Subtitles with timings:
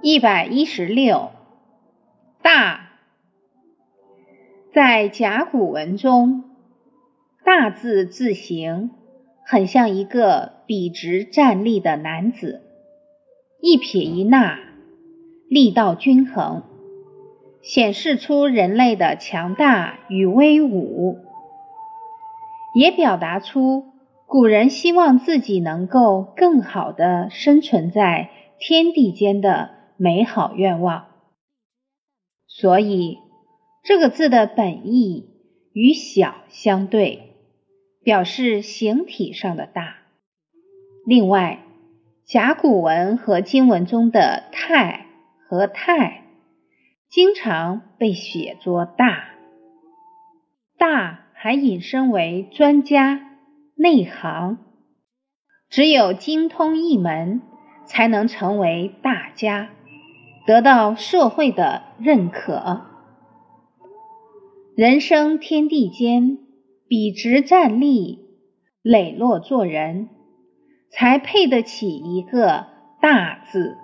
[0.00, 1.30] 一百一十六，
[2.40, 2.90] 大，
[4.72, 6.44] 在甲骨文中，
[7.44, 8.92] 大字字形
[9.44, 12.62] 很像一个笔直站立的男子，
[13.60, 14.60] 一撇一捺，
[15.48, 16.62] 力道均衡，
[17.60, 21.18] 显示出人类的强大与威武，
[22.72, 23.86] 也表达出
[24.26, 28.30] 古人希望自己能够更好的生存在
[28.60, 29.77] 天地间的。
[30.00, 31.08] 美好愿望，
[32.46, 33.18] 所以
[33.82, 35.28] 这个字的本意
[35.72, 37.34] 与小相对，
[38.04, 39.96] 表示形体上的大。
[41.04, 41.64] 另外，
[42.24, 45.06] 甲骨文和金文中的太
[45.48, 46.22] 和太
[47.08, 49.30] 经常被写作大，
[50.78, 53.36] 大还引申为专家、
[53.74, 54.58] 内行，
[55.68, 57.42] 只有精通一门，
[57.84, 59.70] 才能成为大家。
[60.48, 62.80] 得到社会的认可，
[64.74, 66.38] 人生天地间，
[66.88, 68.20] 笔直站立，
[68.80, 70.08] 磊落做人，
[70.90, 72.64] 才配得起一个
[73.02, 73.76] 大字。